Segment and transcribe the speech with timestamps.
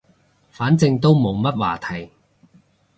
[0.49, 2.09] 反正都冇乜話題